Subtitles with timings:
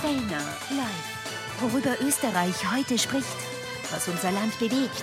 [0.00, 1.60] Fellner live.
[1.60, 3.36] Worüber Österreich heute spricht,
[3.90, 5.02] was unser Land bewegt.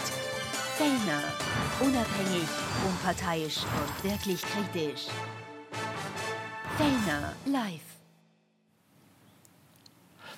[0.78, 1.22] Fellner,
[1.82, 2.48] unabhängig,
[2.88, 5.08] unparteiisch und wirklich kritisch.
[6.78, 7.82] Fellner live.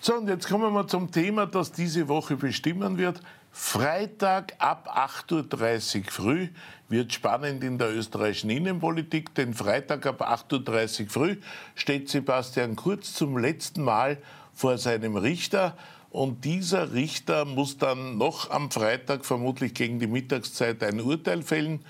[0.01, 3.21] So, und jetzt kommen wir zum Thema, das diese Woche bestimmen wird.
[3.51, 6.47] Freitag ab 8.30 Uhr früh
[6.89, 11.37] wird spannend in der österreichischen Innenpolitik, denn Freitag ab 8.30 Uhr früh
[11.75, 14.17] steht Sebastian Kurz zum letzten Mal
[14.57, 15.77] vor seinem Richter.
[16.09, 21.85] Und dieser Richter muss dann noch am Freitag, vermutlich gegen die Mittagszeit, ein Urteil fällen.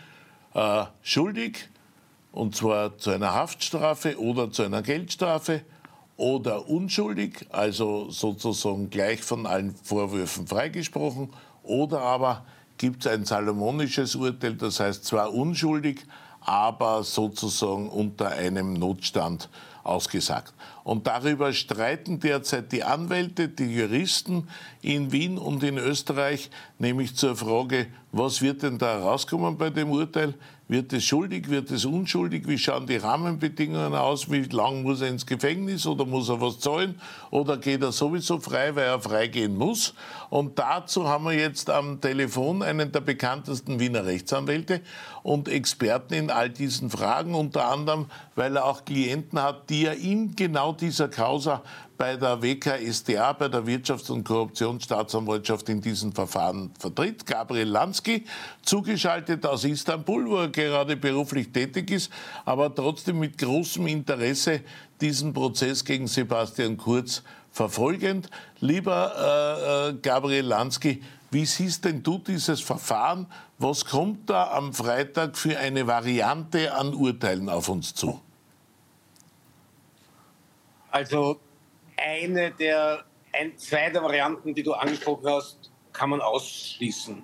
[0.53, 1.69] Äh, schuldig,
[2.33, 5.61] und zwar zu einer Haftstrafe oder zu einer Geldstrafe
[6.17, 11.29] oder unschuldig, also sozusagen gleich von allen Vorwürfen freigesprochen,
[11.63, 12.45] oder aber
[12.77, 16.05] gibt es ein salomonisches Urteil, das heißt zwar unschuldig,
[16.41, 19.49] aber sozusagen unter einem Notstand
[19.83, 20.53] ausgesagt.
[20.87, 24.47] Und darüber streiten derzeit die Anwälte, die Juristen
[24.81, 29.91] in Wien und in Österreich, nämlich zur Frage, was wird denn da rauskommen bei dem
[29.91, 30.33] Urteil?
[30.69, 32.45] Wird es schuldig, wird es unschuldig?
[32.45, 34.29] Wie schauen die Rahmenbedingungen aus?
[34.29, 36.99] Wie lang muss er ins Gefängnis oder muss er was zahlen?
[37.31, 39.93] Oder geht er sowieso frei, weil er freigehen muss?
[40.29, 44.81] Und dazu haben wir jetzt am Telefon einen der bekanntesten Wiener Rechtsanwälte
[45.23, 49.95] und Experten in all diesen Fragen, unter anderem, weil er auch Klienten hat, die er
[49.95, 51.61] in genau dieser Causa
[51.97, 57.25] bei der WKSDA, bei der Wirtschafts- und Korruptionsstaatsanwaltschaft in diesem Verfahren vertritt.
[57.25, 58.25] Gabriel Lansky,
[58.63, 62.11] zugeschaltet aus Istanbul, wo er gerade beruflich tätig ist,
[62.45, 64.61] aber trotzdem mit großem Interesse
[65.01, 68.29] diesen Prozess gegen Sebastian Kurz verfolgend.
[68.59, 73.27] Lieber äh, äh Gabriel Lansky, wie siehst denn du dieses Verfahren?
[73.57, 78.21] Was kommt da am Freitag für eine Variante an Urteilen auf uns zu?
[80.97, 81.39] Also
[81.95, 87.23] eine der, ein, zwei der Varianten, die du angesprochen hast, kann man ausschließen.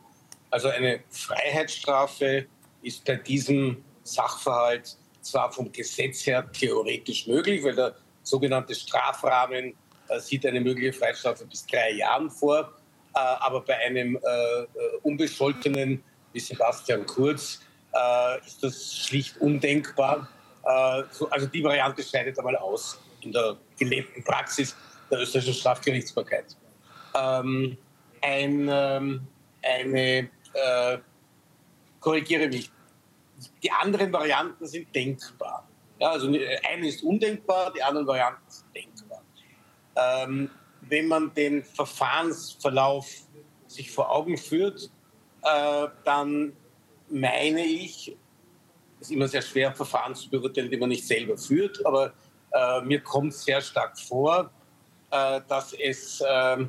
[0.52, 2.46] Also eine Freiheitsstrafe
[2.84, 9.74] ist bei diesem Sachverhalt zwar vom Gesetz her theoretisch möglich, weil der sogenannte Strafrahmen
[10.08, 12.74] äh, sieht eine mögliche Freiheitsstrafe bis drei Jahren vor,
[13.16, 14.68] äh, aber bei einem äh, äh
[15.02, 17.62] Unbescholtenen wie Sebastian Kurz
[17.92, 20.30] äh, ist das schlicht undenkbar.
[20.64, 24.76] Äh, so, also die Variante scheidet einmal aus in der gelebten Praxis
[25.10, 26.58] der österreichischen Strafgerichtsbarkeit.
[27.16, 27.78] Ähm,
[28.22, 29.28] ein, ähm,
[29.62, 30.98] eine, äh,
[32.00, 32.72] korrigiere mich,
[33.62, 35.68] die anderen Varianten sind denkbar.
[36.00, 39.24] Ja, also eine ist undenkbar, die anderen Varianten sind denkbar.
[39.96, 40.50] Ähm,
[40.82, 43.10] wenn man den Verfahrensverlauf
[43.68, 44.90] sich vor Augen führt,
[45.44, 46.54] äh, dann
[47.10, 48.16] meine ich,
[49.00, 52.14] es ist immer sehr schwer, Verfahren zu beurteilen, die man nicht selber führt, aber
[52.54, 54.50] äh, mir kommt sehr stark vor,
[55.12, 56.66] äh, dass es äh,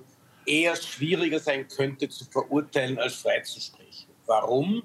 [0.47, 4.11] eher schwieriger sein könnte zu verurteilen als freizusprechen.
[4.27, 4.83] Warum?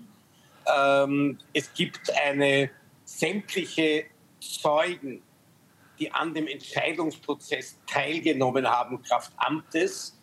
[0.65, 2.69] Ähm, es gibt eine
[3.05, 4.05] sämtliche
[4.39, 5.21] Zeugen,
[5.97, 10.17] die an dem Entscheidungsprozess teilgenommen haben, Kraft Amtes,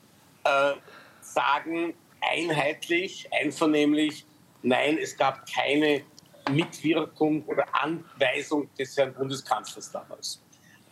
[0.44, 0.72] äh,
[1.20, 4.24] sagen einheitlich, einvernehmlich,
[4.62, 6.02] nein, es gab keine
[6.50, 10.42] Mitwirkung oder Anweisung des Herrn Bundeskanzlers damals.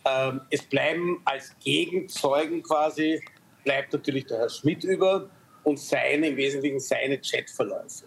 [0.05, 3.23] Ähm, es bleiben als Gegenzeugen quasi,
[3.63, 5.29] bleibt natürlich der Herr Schmidt über
[5.63, 8.05] und seine, im Wesentlichen seine Chatverläufe.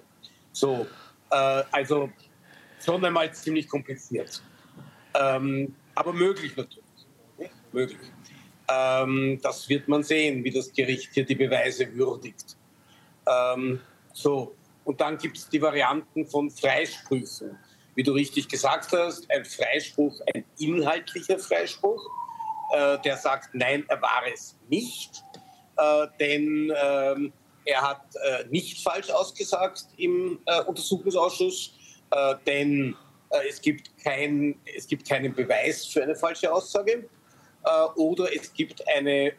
[0.52, 0.86] So,
[1.30, 2.10] äh, also
[2.84, 4.42] schon einmal ziemlich kompliziert.
[5.14, 6.84] Ähm, aber möglich natürlich.
[7.36, 7.52] Nicht?
[7.72, 8.12] Möglich.
[8.68, 12.56] Ähm, das wird man sehen, wie das Gericht hier die Beweise würdigt.
[13.26, 13.80] Ähm,
[14.12, 14.54] so,
[14.84, 17.58] und dann gibt es die Varianten von Freisprüchen
[17.98, 22.00] wie du richtig gesagt hast, ein Freispruch, ein inhaltlicher Freispruch,
[22.72, 25.24] äh, der sagt, nein, er war es nicht,
[25.76, 27.32] äh, denn ähm,
[27.64, 31.74] er hat äh, nicht falsch ausgesagt im äh, Untersuchungsausschuss,
[32.12, 32.94] äh, denn
[33.30, 37.08] äh, es, gibt kein, es gibt keinen Beweis für eine falsche Aussage.
[37.96, 39.32] Oder es gibt eine,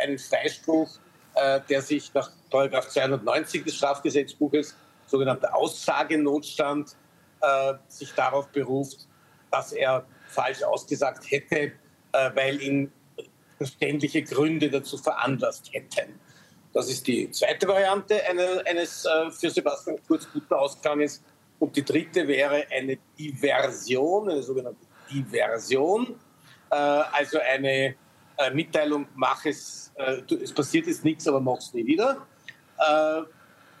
[0.00, 0.88] einen Freispruch,
[1.34, 6.94] der sich nach 290 des Strafgesetzbuches, sogenannter Aussagenotstand,
[7.44, 9.08] äh, sich darauf beruft,
[9.50, 11.72] dass er falsch ausgesagt hätte,
[12.12, 12.92] äh, weil ihn
[13.58, 16.18] verständliche Gründe dazu veranlasst hätten.
[16.72, 21.22] Das ist die zweite Variante eine, eines äh, für Sebastian Kurz guten Ausganges.
[21.60, 26.16] Und die dritte wäre eine Diversion, eine sogenannte Diversion,
[26.70, 27.94] äh, also eine
[28.36, 32.26] äh, Mitteilung, mach es, äh, es passiert jetzt nichts, aber mach es nie wieder.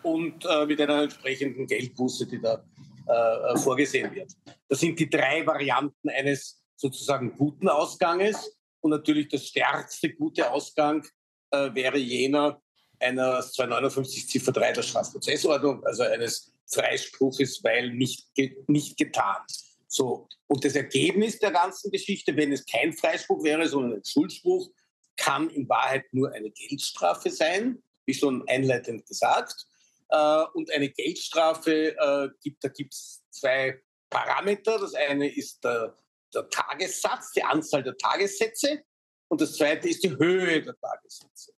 [0.02, 2.62] und mit einer entsprechenden Geldbuße, die da
[3.06, 4.32] äh, vorgesehen wird.
[4.68, 8.56] Das sind die drei Varianten eines sozusagen guten Ausganges.
[8.80, 11.06] Und natürlich der stärkste gute Ausgang
[11.50, 12.60] äh, wäre jener
[13.00, 18.28] einer 259 Ziffer 3 der Strafprozessordnung, also eines Freispruches, weil nicht,
[18.66, 19.42] nicht getan.
[19.88, 20.28] So.
[20.46, 24.70] Und das Ergebnis der ganzen Geschichte, wenn es kein Freispruch wäre, sondern ein Schuldspruch,
[25.16, 29.66] kann in Wahrheit nur eine Geldstrafe sein, wie schon einleitend gesagt.
[30.14, 34.78] Äh, und eine Geldstrafe äh, gibt, da gibt es zwei Parameter.
[34.78, 35.98] Das eine ist der,
[36.32, 38.84] der Tagessatz, die Anzahl der Tagessätze.
[39.28, 41.52] Und das zweite ist die Höhe der Tagessätze.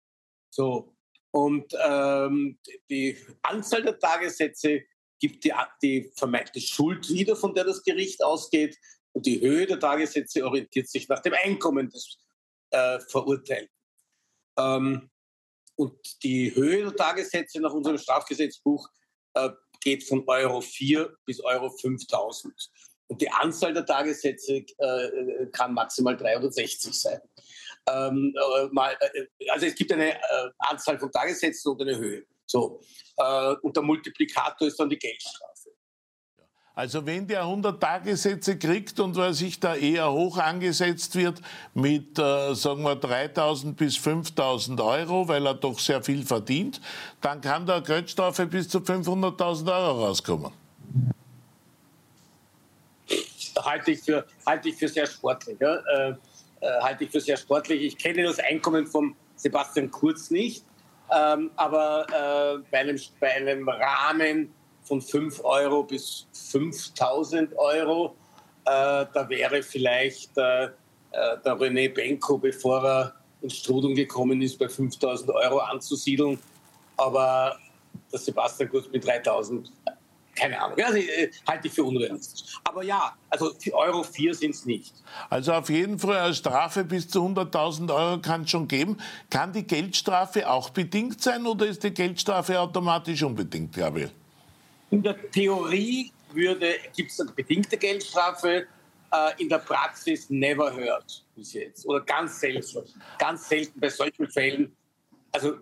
[0.49, 0.95] So.
[1.31, 2.57] Und ähm,
[2.89, 4.83] die Anzahl der Tagessätze
[5.19, 8.77] gibt die, die vermeinte Schuld wieder, von der das Gericht ausgeht.
[9.11, 12.19] Und die Höhe der Tagessätze orientiert sich nach dem Einkommen des
[12.69, 13.75] äh, Verurteilten.
[14.57, 15.09] Ähm,
[15.75, 18.87] und die Höhe der Tagessätze nach unserem Strafgesetzbuch
[19.33, 19.49] äh,
[19.81, 22.53] geht von Euro 4 bis Euro 5000.
[23.07, 27.19] Und die Anzahl der Tagessätze äh, kann maximal 360 sein.
[27.87, 32.25] Ähm, äh, mal, äh, also es gibt eine äh, Anzahl von Tagessätzen und eine Höhe.
[32.47, 32.81] So.
[33.17, 35.54] Äh, und der Multiplikator ist dann die Geldstrafe.
[36.75, 41.41] Also wenn der 100 Tagessätze kriegt und weil sich da eher hoch angesetzt wird
[41.73, 46.81] mit, äh, sagen wir, 3.000 bis 5.000 Euro, weil er doch sehr viel verdient,
[47.21, 50.51] dann kann der Geldstrafe bis zu 500.000 Euro rauskommen.
[53.57, 55.57] Halte ich für, halte ich für sehr sportlich.
[55.61, 55.75] Ja?
[55.75, 56.15] Äh, äh,
[56.81, 57.83] halte ich für sehr sportlich.
[57.83, 60.65] Ich kenne das Einkommen von Sebastian Kurz nicht,
[61.15, 64.53] ähm, aber äh, bei, einem, bei einem Rahmen
[64.85, 68.15] von 5 Euro bis 5000 Euro.
[68.65, 70.69] Äh, da wäre vielleicht äh, äh,
[71.11, 76.39] der René Benko, bevor er ins Strudel gekommen ist, bei 5000 Euro anzusiedeln.
[76.97, 77.57] Aber
[78.11, 79.71] der Sebastian Kurz mit 3000,
[80.35, 80.77] keine Ahnung.
[80.83, 82.57] Also, äh, halte ich für unrealistisch.
[82.63, 84.93] Aber ja, also Euro 4 sind es nicht.
[85.29, 88.97] Also auf jeden Fall eine Strafe bis zu 100.000 Euro kann es schon geben.
[89.29, 94.11] Kann die Geldstrafe auch bedingt sein oder ist die Geldstrafe automatisch unbedingt, Gabriel?
[94.95, 96.11] In der Theorie
[96.95, 98.65] gibt es eine bedingte Geldstrafe,
[99.11, 101.85] äh, in der Praxis never heard bis jetzt.
[101.85, 102.83] Oder ganz selten.
[103.19, 104.73] Ganz selten bei solchen Fällen.
[105.33, 105.55] Also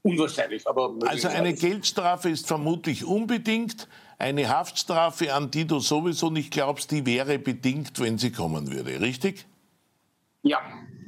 [0.00, 0.66] unwahrscheinlich.
[0.66, 3.88] Aber also eine Geldstrafe ist vermutlich unbedingt.
[4.18, 9.02] Eine Haftstrafe, an die du sowieso nicht glaubst, die wäre bedingt, wenn sie kommen würde,
[9.02, 9.46] richtig?
[10.42, 10.60] Ja.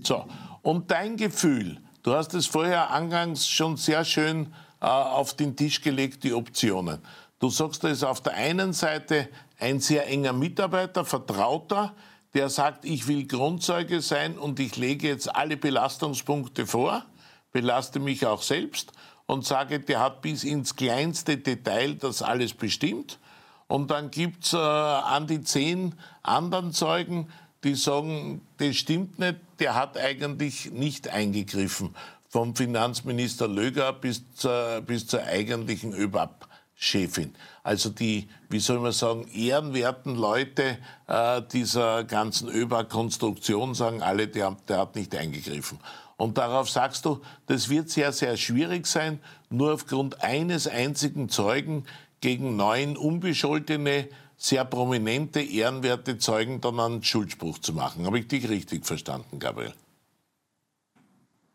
[0.03, 0.27] So,
[0.61, 4.53] und dein Gefühl, du hast es vorher angangs schon sehr schön
[4.83, 7.01] äh, auf den Tisch gelegt, die Optionen.
[7.38, 9.29] Du sagst, da ist auf der einen Seite
[9.61, 11.94] ein sehr enger Mitarbeiter, Vertrauter,
[12.35, 17.05] der sagt, ich will Grundzeuge sein und ich lege jetzt alle Belastungspunkte vor,
[17.52, 18.93] belaste mich auch selbst
[19.26, 23.19] und sage, der hat bis ins kleinste Detail das alles bestimmt.
[23.67, 27.29] Und dann gibt's äh, an die zehn anderen Zeugen,
[27.64, 31.94] die sagen, das stimmt nicht, der hat eigentlich nicht eingegriffen.
[32.31, 36.49] Vom Finanzminister Löger bis zur, bis zur eigentlichen ÖBAP.
[36.81, 37.35] Chefin.
[37.65, 40.79] Also die, wie soll man sagen, ehrenwerten Leute
[41.09, 45.81] äh, dieser ganzen ÖBA-Konstruktion sagen alle, der, der hat nicht eingegriffen.
[46.17, 49.21] Und darauf sagst du, das wird sehr, sehr schwierig sein,
[49.51, 51.85] nur aufgrund eines einzigen Zeugen
[52.21, 58.07] gegen neun unbescholtene, sehr prominente, ehrenwerte Zeugen dann einen Schuldspruch zu machen.
[58.07, 59.75] Habe ich dich richtig verstanden, Gabriel?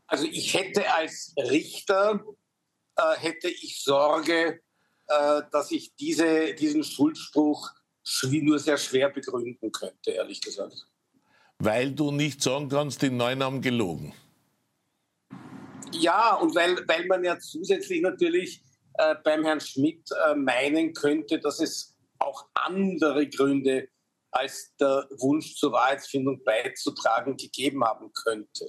[0.08, 2.22] Also ich hätte als Richter,
[2.98, 4.60] äh, hätte ich Sorge,
[5.08, 7.72] dass ich diese, diesen Schuldspruch
[8.32, 10.88] nur sehr schwer begründen könnte, ehrlich gesagt.
[11.60, 14.14] Weil du nicht sagen kannst, die Neuen haben gelogen.
[15.92, 18.62] Ja, und weil, weil man ja zusätzlich natürlich
[18.96, 23.88] äh, beim Herrn Schmidt äh, meinen könnte, dass es auch andere Gründe
[24.32, 28.68] als der Wunsch zur Wahrheitsfindung beizutragen gegeben haben könnte.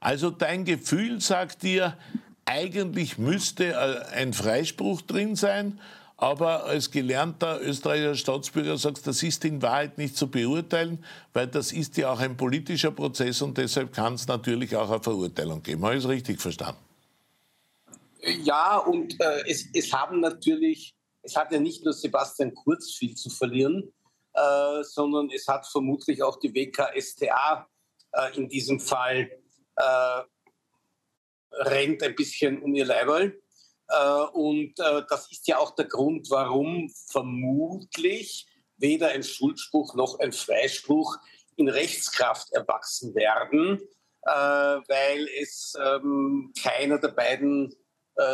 [0.00, 1.98] Also dein Gefühl sagt dir,
[2.46, 5.80] eigentlich müsste äh, ein Freispruch drin sein,
[6.16, 11.72] aber als gelernter österreichischer Staatsbürger sagst, das ist in Wahrheit nicht zu beurteilen, weil das
[11.72, 15.84] ist ja auch ein politischer Prozess und deshalb kann es natürlich auch eine Verurteilung geben.
[15.84, 16.80] Habe ich es richtig verstanden?
[18.42, 23.14] Ja, und äh, es, es haben natürlich, es hat ja nicht nur Sebastian Kurz viel
[23.14, 23.92] zu verlieren,
[24.32, 27.68] äh, sondern es hat vermutlich auch die WKSTA
[28.12, 29.30] äh, in diesem Fall
[29.76, 30.22] äh,
[31.58, 33.38] rennt ein bisschen um ihr Leiberl.
[33.88, 38.46] Äh, und äh, das ist ja auch der Grund, warum vermutlich
[38.76, 41.16] weder ein Schuldspruch noch ein Freispruch
[41.56, 43.80] in Rechtskraft erwachsen werden,
[44.22, 47.74] äh, weil es ähm, keiner der beiden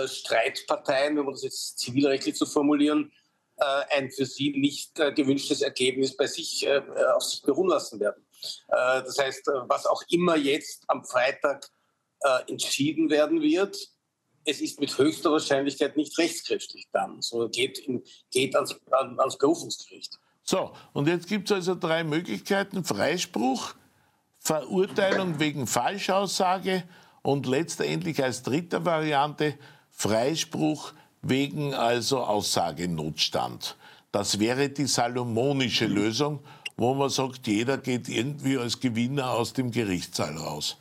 [0.04, 3.10] Streitparteien, wenn man das jetzt zivilrechtlich zu formulieren,
[3.56, 6.68] ein für sie nicht gewünschtes Ergebnis bei sich
[7.16, 8.22] auf sich beruhen lassen werden.
[8.68, 11.66] Das heißt, was auch immer jetzt am Freitag
[12.22, 13.76] äh, entschieden werden wird,
[14.44, 20.18] es ist mit höchster Wahrscheinlichkeit nicht rechtskräftig dann, sondern geht, in, geht ans, ans Berufungsgericht.
[20.42, 22.82] So, und jetzt gibt es also drei Möglichkeiten.
[22.82, 23.74] Freispruch,
[24.38, 26.84] Verurteilung wegen Falschaussage
[27.22, 29.54] und letztendlich als dritte Variante
[29.90, 33.76] Freispruch wegen also Aussagenotstand.
[34.12, 36.40] Das wäre die salomonische Lösung,
[36.76, 40.78] wo man sagt, jeder geht irgendwie als Gewinner aus dem Gerichtssaal raus.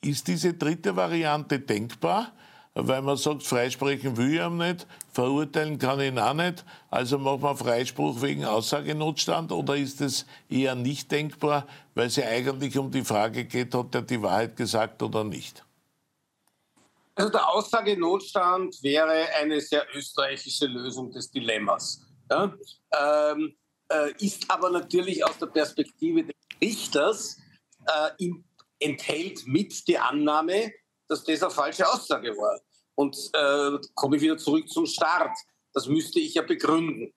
[0.00, 2.32] Ist diese dritte Variante denkbar?
[2.74, 7.18] Weil man sagt, freisprechen will ich ihm nicht, verurteilen kann ich ihn auch nicht, also
[7.18, 12.78] machen wir Freispruch wegen Aussagenotstand oder ist es eher nicht denkbar, weil es ja eigentlich
[12.78, 15.64] um die Frage geht, hat er die Wahrheit gesagt oder nicht?
[17.16, 22.00] Also der Aussagenotstand wäre eine sehr österreichische Lösung des Dilemmas.
[22.30, 22.54] Ja?
[22.96, 23.56] Ähm,
[23.88, 27.38] äh, ist aber natürlich aus der Perspektive des Richters
[27.86, 28.24] äh,
[28.78, 30.72] enthält mit die Annahme,
[31.08, 32.60] dass das eine falsche Aussage war.
[32.94, 35.36] Und äh, komme ich wieder zurück zum Start.
[35.72, 37.12] Das müsste ich ja begründen.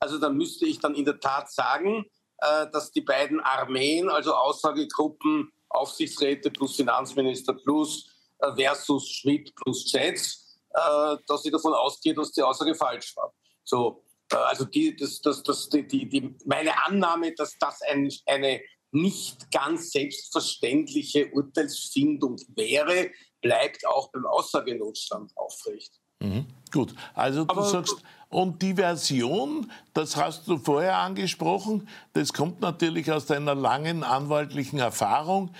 [0.00, 2.04] Also dann müsste ich dann in der Tat sagen,
[2.38, 8.08] äh, dass die beiden Armeen, also Aussagegruppen, Aufsichtsräte plus Finanzminister plus
[8.38, 13.32] äh, versus Schmidt plus Schätz, äh, dass sie davon ausgeht, dass die Aussage falsch war.
[13.62, 18.60] So, äh, also die, das, das, das, die, die, meine Annahme, dass das ein, eine
[18.94, 23.10] nicht ganz selbstverständliche Urteilsfindung wäre,
[23.40, 26.00] bleibt auch beim Aussagenotstand aufrecht.
[26.20, 26.46] Mhm.
[26.72, 27.96] Gut, also du Aber, sagst,
[28.30, 34.78] und die Version, das hast du vorher angesprochen, das kommt natürlich aus deiner langen anwaltlichen
[34.78, 35.50] Erfahrung.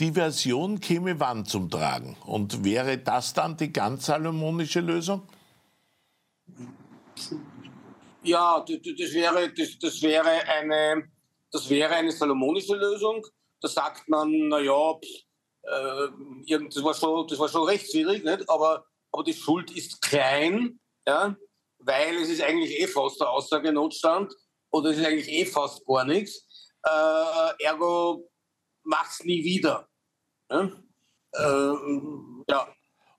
[0.00, 2.16] Die Version käme wann zum Tragen?
[2.26, 5.22] Und wäre das dann die ganz salomonische Lösung?
[8.24, 11.04] Ja, das, das, wäre, das, das, wäre eine,
[11.54, 13.24] das wäre eine salomonische Lösung.
[13.60, 14.98] Da sagt man, naja,
[15.62, 16.08] äh,
[16.68, 18.50] das, war schon, das war schon rechtswidrig, nicht?
[18.50, 21.36] Aber, aber die Schuld ist klein, ja?
[21.78, 24.34] weil es ist eigentlich eh fast der Aussagenotstand
[24.72, 26.44] oder es ist eigentlich eh fast gar nichts.
[26.82, 28.28] Äh, ergo
[28.82, 29.88] macht's nie wieder.
[30.50, 30.72] Ja?
[31.34, 31.74] Äh,
[32.50, 32.68] ja.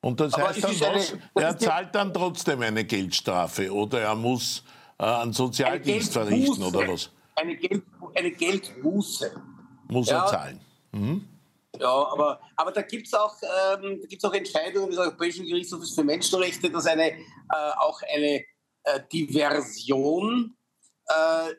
[0.02, 1.18] Und das heißt dann was?
[1.36, 4.64] Er zahlt dann trotzdem eine Geldstrafe oder er muss
[5.00, 7.15] äh, einen Sozialdienst verrichten oder was?
[7.36, 7.84] Eine, Geld,
[8.16, 9.42] eine Geldbuße.
[9.88, 10.24] Muss ja.
[10.24, 10.62] er zahlen.
[10.92, 11.28] Mhm.
[11.80, 13.36] Ja, aber, aber da gibt es auch,
[13.74, 17.18] ähm, auch Entscheidungen des Europäischen Gerichtshofs für Menschenrechte, dass eine, äh,
[17.78, 18.46] auch eine
[18.84, 20.56] äh, Diversion
[21.08, 21.54] äh,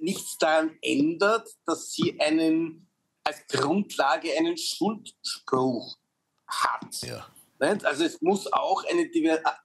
[0.00, 2.88] nichts daran ändert, dass sie einen,
[3.24, 5.98] als Grundlage einen Schuldspruch
[6.46, 7.02] hat.
[7.02, 7.26] Ja.
[7.58, 9.10] Also es muss auch eine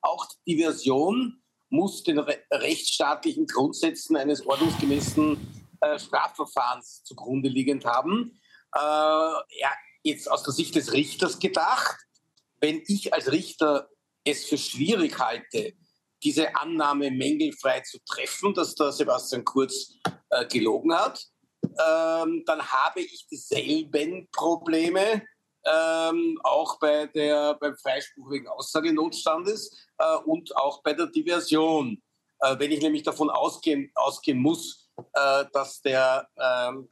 [0.01, 1.42] auch Diversion
[1.73, 5.37] muss den rechtsstaatlichen Grundsätzen eines ordnungsgemäßen
[5.81, 8.39] äh, Strafverfahrens zugrunde liegend haben.
[8.75, 9.71] Äh, ja,
[10.03, 11.97] jetzt aus der Sicht des Richters gedacht,
[12.61, 13.89] wenn ich als Richter
[14.23, 15.73] es für schwierig halte,
[16.23, 19.95] diese Annahme mängelfrei zu treffen, dass der Sebastian Kurz
[20.29, 21.25] äh, gelogen hat,
[21.63, 25.23] ähm, dann habe ich dieselben Probleme
[25.65, 32.01] ähm, auch bei der, beim Freispruch wegen Aussagenotstandes äh, und auch bei der Diversion.
[32.39, 36.87] Äh, wenn ich nämlich davon ausgehen, ausgehen muss, äh, dass der ähm,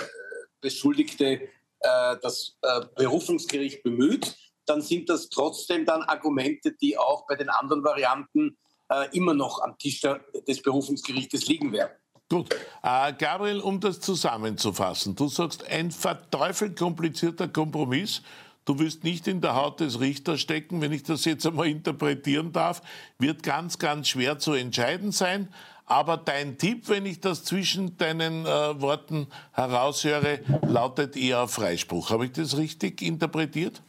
[0.62, 1.42] Beschuldigte
[1.80, 4.36] äh, das äh, Berufungsgericht bemüht,
[4.66, 8.58] dann sind das trotzdem dann Argumente, die auch bei den anderen Varianten
[8.90, 11.94] äh, immer noch am Tisch des Berufungsgerichtes liegen werden.
[12.30, 12.56] Gut.
[12.82, 18.22] Äh, Gabriel, um das zusammenzufassen, du sagst, ein verteufelt komplizierter Kompromiss
[18.66, 22.52] Du willst nicht in der Haut des Richters stecken, wenn ich das jetzt einmal interpretieren
[22.52, 22.82] darf,
[23.18, 25.52] wird ganz, ganz schwer zu entscheiden sein.
[25.86, 32.12] Aber dein Tipp, wenn ich das zwischen deinen äh, Worten heraushöre, lautet eher auf Freispruch.
[32.12, 33.82] Habe ich das richtig interpretiert?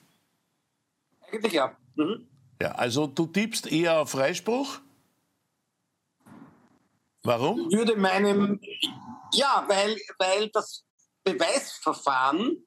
[1.31, 1.76] Eigentlich ja.
[1.95, 2.26] Mhm.
[2.61, 4.81] Ja, also du tippst eher auf Freispruch?
[7.23, 7.69] Warum?
[7.71, 8.61] Ich würde meinem,
[9.33, 10.85] ja, weil, weil das
[11.23, 12.64] Beweisverfahren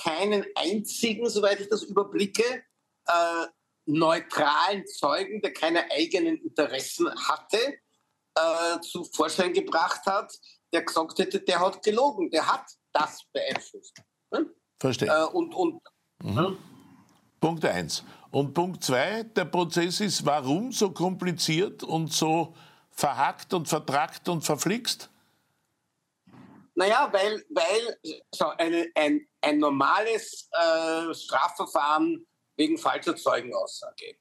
[0.00, 2.62] keinen einzigen, soweit ich das überblicke,
[3.06, 3.46] äh,
[3.86, 7.58] neutralen Zeugen, der keine eigenen Interessen hatte,
[8.34, 10.32] äh, zu Vorschein gebracht hat,
[10.72, 14.00] der gesagt hätte, der hat gelogen, der hat das beeinflusst.
[14.32, 14.50] Hm?
[14.78, 15.08] Verstehe.
[15.08, 15.80] Äh, und, und,
[16.22, 16.38] mhm.
[16.38, 16.58] hm?
[17.40, 18.04] Punkt eins.
[18.30, 22.54] Und Punkt zwei, der Prozess ist warum so kompliziert und so
[22.90, 25.10] verhackt und vertrackt und verflixt?
[26.74, 27.98] Naja, weil, weil
[28.34, 34.16] so eine, ein, ein normales äh, Strafverfahren wegen falscher Zeugenaussage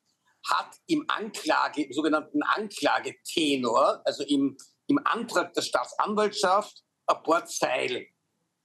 [0.50, 8.06] hat im Anklage, im sogenannten Anklagetenor, also im, im Antrag der Staatsanwaltschaft, ein paar Zeilen.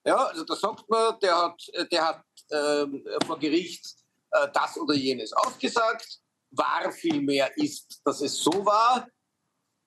[0.05, 1.61] Ja, also da sagt man, der hat,
[1.91, 2.87] der hat äh,
[3.27, 3.85] vor Gericht
[4.31, 6.21] äh, das oder jenes ausgesagt.
[6.51, 9.07] War vielmehr ist, dass es so war.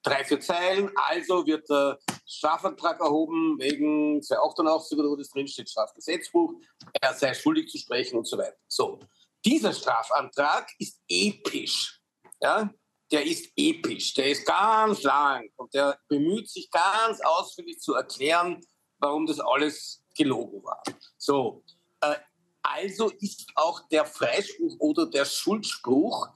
[0.02, 0.90] Drei, vier Zeilen.
[0.94, 6.54] Also wird der Strafantrag erhoben wegen 288 oder wo das drinsteht, Strafgesetzbuch.
[7.00, 8.56] Er sei schuldig zu sprechen und so weiter.
[8.68, 9.00] So.
[9.44, 12.00] Dieser Strafantrag ist episch.
[12.40, 12.70] Ja?
[13.10, 14.14] Der ist episch.
[14.14, 18.60] Der ist ganz lang und der bemüht sich ganz ausführlich zu erklären,
[18.98, 20.82] warum das alles gelogen war.
[21.16, 21.64] So,
[22.00, 22.16] äh,
[22.62, 26.28] also ist auch der Freispruch oder der Schuldspruch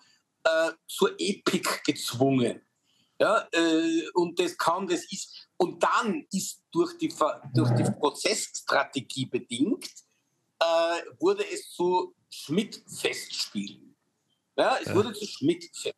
[0.43, 2.61] äh, zur Epik gezwungen.
[3.19, 7.15] Ja, äh, und das kann, das ist, und dann ist durch die,
[7.55, 9.89] durch die Prozessstrategie bedingt,
[10.59, 10.65] äh,
[11.21, 13.97] wurde es zu Schmidt-Festspielen.
[14.57, 14.95] Ja, es ja.
[14.95, 15.95] wurde zu Schmidt-Festspielen.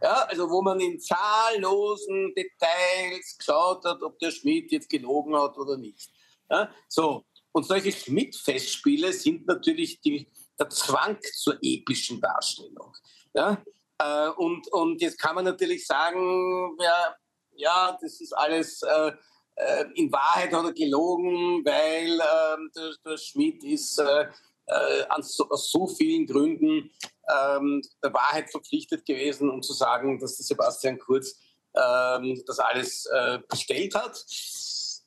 [0.00, 5.58] Ja, also wo man in zahllosen Details geschaut hat, ob der Schmidt jetzt gelogen hat
[5.58, 6.08] oder nicht.
[6.48, 7.24] Ja, so.
[7.52, 10.28] Und solche Schmidt-Festspiele sind natürlich die,
[10.58, 12.96] der Zwang zur epischen Darstellung.
[13.34, 13.62] Ja?
[14.00, 17.16] Äh, und, und jetzt kann man natürlich sagen, ja,
[17.56, 19.12] ja das ist alles, äh,
[19.56, 24.26] äh in Wahrheit hat er gelogen, weil äh, der, der, Schmidt ist äh,
[24.66, 26.90] äh, so, aus so vielen Gründen
[27.28, 31.34] ähm, der Wahrheit verpflichtet gewesen, um zu sagen, dass der Sebastian Kurz
[31.74, 33.08] ähm, das alles
[33.48, 34.24] bestellt hat.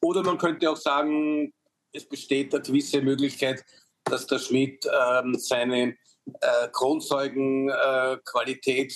[0.02, 1.54] Oder man könnte auch sagen,
[1.94, 3.64] es besteht eine gewisse Möglichkeit,
[4.06, 5.96] dass der Schmidt ähm, seine
[6.40, 8.94] äh, Kronzeugenqualität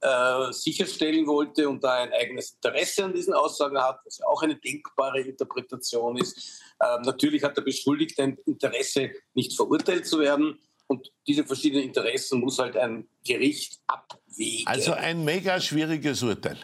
[0.00, 4.42] äh, sicherstellen wollte und da ein eigenes Interesse an diesen Aussagen hat, was ja auch
[4.42, 6.62] eine denkbare Interpretation ist.
[6.82, 10.58] Ähm, natürlich hat der Beschuldigte ein Interesse, nicht verurteilt zu werden.
[10.86, 14.66] Und diese verschiedenen Interessen muss halt ein Gericht abwägen.
[14.66, 16.58] Also ein mega schwieriges Urteil.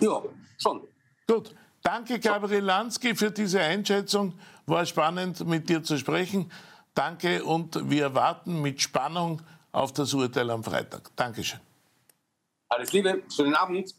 [0.00, 0.22] Ja,
[0.58, 0.88] schon.
[1.26, 1.54] Gut.
[1.82, 4.34] Danke, Gabriel Lansky, für diese Einschätzung.
[4.66, 6.50] War spannend, mit dir zu sprechen.
[6.94, 9.42] Danke und wir warten mit Spannung
[9.72, 11.10] auf das Urteil am Freitag.
[11.16, 11.60] Dankeschön.
[12.68, 13.94] Alles Liebe, schönen Abend.